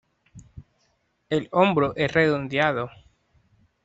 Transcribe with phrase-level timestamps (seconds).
[1.29, 2.89] El hombro es redondeado.